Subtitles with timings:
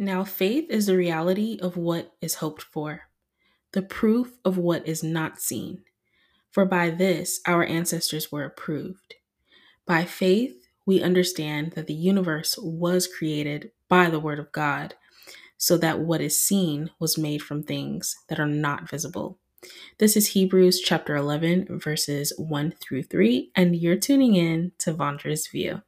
[0.00, 3.08] Now, faith is the reality of what is hoped for,
[3.72, 5.82] the proof of what is not seen.
[6.52, 9.16] For by this our ancestors were approved.
[9.86, 14.94] By faith, we understand that the universe was created by the Word of God,
[15.56, 19.38] so that what is seen was made from things that are not visible.
[19.98, 25.48] This is Hebrews chapter 11, verses 1 through 3, and you're tuning in to Vondra's
[25.48, 25.82] View.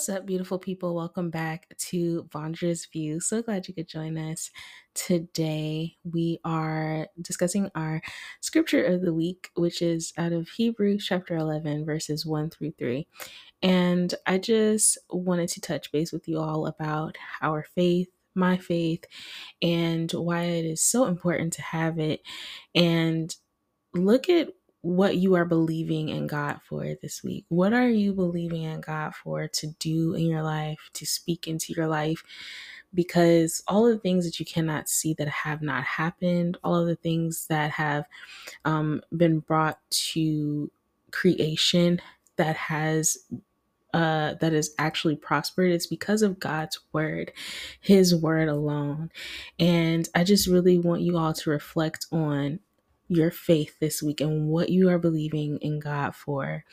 [0.00, 0.94] What's up, beautiful people?
[0.94, 3.20] Welcome back to Vondra's View.
[3.20, 4.50] So glad you could join us
[4.94, 5.98] today.
[6.10, 8.00] We are discussing our
[8.40, 13.06] scripture of the week, which is out of Hebrews chapter 11, verses 1 through 3.
[13.62, 19.04] And I just wanted to touch base with you all about our faith, my faith,
[19.60, 22.22] and why it is so important to have it.
[22.74, 23.36] And
[23.92, 24.48] look at
[24.82, 27.44] what you are believing in God for this week.
[27.48, 31.72] What are you believing in God for to do in your life, to speak into
[31.74, 32.22] your life?
[32.94, 36.86] Because all of the things that you cannot see that have not happened, all of
[36.86, 38.06] the things that have
[38.64, 40.70] um, been brought to
[41.12, 42.00] creation
[42.36, 43.18] that has
[43.92, 47.32] uh, that is actually prospered, it's because of God's word,
[47.80, 49.10] His word alone.
[49.58, 52.60] And I just really want you all to reflect on
[53.10, 56.64] your faith this week and what you are believing in God for.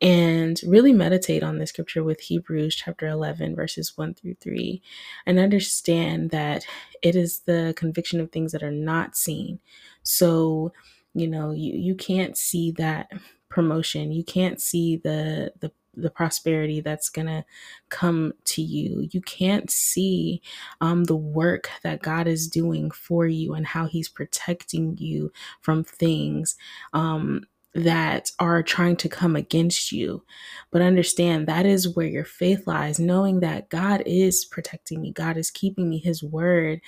[0.00, 4.82] And really meditate on the scripture with Hebrews chapter 11, verses 1 through 3,
[5.26, 6.66] and understand that
[7.02, 9.60] it is the conviction of things that are not seen.
[10.02, 10.72] So,
[11.14, 13.10] you know, you, you can't see that
[13.48, 17.44] promotion, you can't see the, the the prosperity that's going to
[17.90, 19.08] come to you.
[19.12, 20.42] You can't see
[20.80, 25.32] um, the work that God is doing for you and how He's protecting you
[25.62, 26.56] from things.
[26.94, 30.24] Um, that are trying to come against you.
[30.72, 35.36] But understand that is where your faith lies, knowing that God is protecting me, God
[35.36, 36.80] is keeping me, His word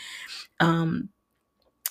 [0.60, 1.10] um,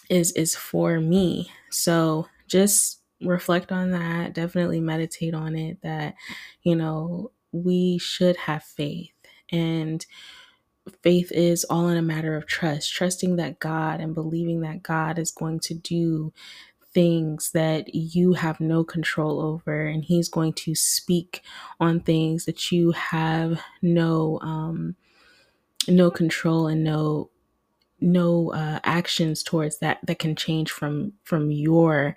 [0.10, 1.52] is is for me.
[1.72, 6.16] So just reflect on that, definitely meditate on it that,
[6.64, 9.12] you know, we should have faith.
[9.52, 10.06] And
[11.04, 15.20] faith is all in a matter of trust, trusting that God and believing that God
[15.20, 16.34] is going to do
[16.94, 21.44] things that you have no control over and he's going to speak
[21.80, 24.96] on things that you have no um
[25.88, 27.30] no control and no
[28.02, 32.16] no uh, actions towards that that can change from from your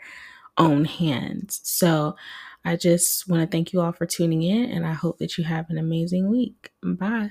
[0.58, 1.60] own hands.
[1.64, 2.16] So
[2.64, 5.44] I just want to thank you all for tuning in, and I hope that you
[5.44, 6.70] have an amazing week.
[6.82, 7.30] Bye.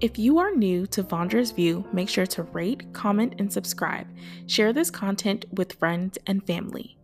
[0.00, 4.06] If you are new to Vondra's View, make sure to rate, comment, and subscribe.
[4.46, 6.96] Share this content with friends and family.